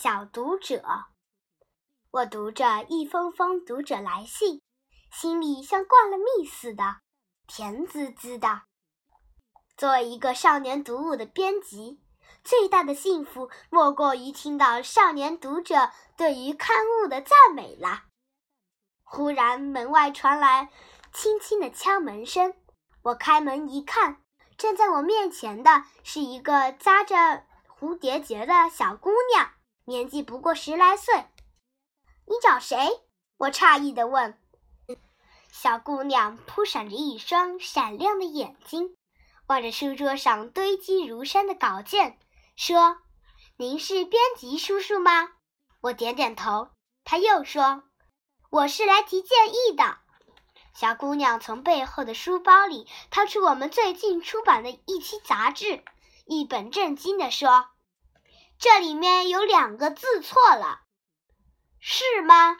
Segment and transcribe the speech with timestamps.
[0.00, 0.80] 小读者，
[2.12, 4.62] 我读着一封封读者来信，
[5.10, 6.98] 心里像灌了蜜似的，
[7.48, 8.62] 甜滋滋的。
[9.76, 12.00] 作为一个少年读物的编辑，
[12.44, 18.04] 最大的幸福莫过于听到少年读者对于刊物的赞美了。
[19.02, 20.70] 忽然，门外传来
[21.12, 22.54] 轻轻的敲门声。
[23.02, 24.22] 我开门一看，
[24.56, 27.42] 站在我面前的是一个扎着
[27.80, 29.50] 蝴蝶结的小姑娘，
[29.88, 31.14] 年纪不过十来岁。
[32.26, 32.76] 你找谁？
[33.38, 34.38] 我诧异地问。
[35.50, 38.98] 小姑娘扑闪着一双闪亮的眼睛，
[39.46, 42.18] 望着书桌上堆积如山的稿件，
[42.54, 42.98] 说
[43.56, 45.30] ：“您是编辑叔叔吗？”
[45.80, 46.68] 我点点头。
[47.02, 47.84] 她又说
[48.52, 49.96] ：“我是来提建议的。”
[50.76, 55.82] 小姑娘从背后的书包里掏出我们最近出版的一期杂志，
[56.26, 57.70] 一本正经地说
[58.58, 60.80] ：“这里面有两个字错了，
[61.80, 62.58] 是吗？”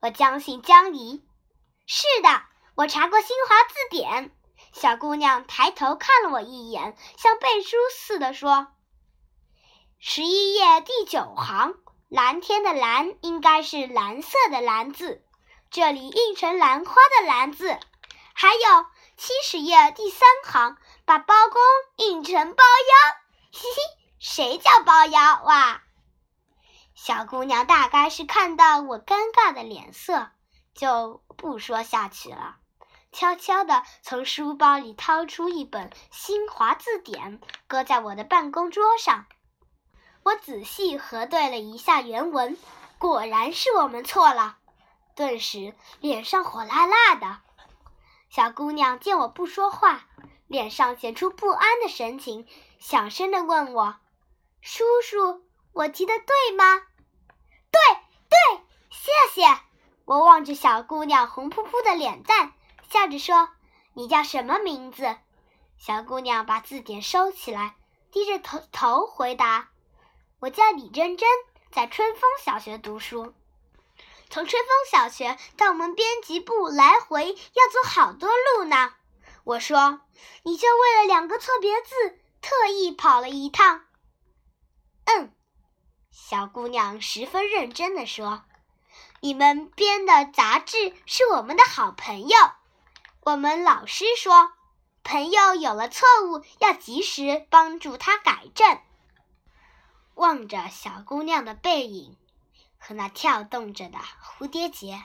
[0.00, 1.24] 我将信将疑。
[1.86, 2.42] “是的，
[2.76, 4.34] 我查过新华字典。”
[4.72, 8.68] 小姑娘抬头看了我一眼，像背书似的说
[9.98, 11.74] ：“十一页第九行，
[12.08, 15.24] 蓝天的蓝应该是蓝色的蓝字。”
[15.72, 17.78] 这里印成兰花的“兰”字，
[18.34, 21.60] 还有七十页第三行，把包公
[21.96, 23.16] 印成包妖。
[23.52, 23.80] 嘻嘻，
[24.22, 25.80] 谁叫包腰哇？
[26.94, 30.28] 小姑娘大概是看到我尴尬的脸色，
[30.74, 32.56] 就不说下去了，
[33.12, 39.24] 悄悄地从书包里掏出一本新华字典，搁在我的办公桌上。
[40.22, 42.58] 我仔细核对了一下原文，
[42.98, 44.58] 果然是我们错了。
[45.16, 47.38] 顿时脸上火辣辣的，
[48.28, 50.02] 小姑娘见我不说话，
[50.46, 52.46] 脸上显出不安的神情，
[52.78, 53.96] 小声的问我
[54.60, 56.82] ：“叔叔，我提的对吗
[57.70, 57.80] ？”“对，
[58.28, 59.60] 对，谢谢。”
[60.04, 62.52] 我望着小姑娘红扑扑的脸蛋，
[62.90, 63.48] 笑着说
[63.94, 65.16] ：“你叫什么名字？”
[65.78, 67.76] 小姑娘把字典收起来，
[68.10, 69.70] 低着头头回答
[70.40, 71.28] ：“我叫李珍珍，
[71.70, 73.32] 在春风小学读书。”
[74.28, 78.92] 从春风小学到我们编辑部来回要走好多路呢。
[79.42, 80.00] 我说
[80.44, 83.84] ：“你就为了两个错别字，特意跑了一趟。”
[85.18, 85.32] 嗯，
[86.10, 88.44] 小姑娘十分认真地说
[89.20, 92.36] ：“你们编的杂志是我们的好朋友。
[93.22, 94.52] 我们老师说，
[95.02, 98.80] 朋友有了错误要及时帮助他改正。”
[100.14, 102.16] 望着小姑娘的背影。
[102.82, 105.02] 和那跳动着的蝴蝶结，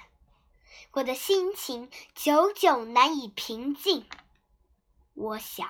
[0.94, 4.08] 我的心情久久难以平静。
[5.14, 5.70] 我想，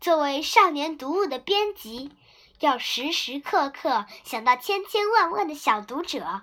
[0.00, 2.10] 作为少年读物的编辑，
[2.60, 6.42] 要时时刻刻想到千千万万的小读者，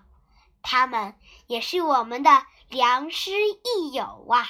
[0.61, 1.15] 他们
[1.47, 4.47] 也是我们的良师益友啊。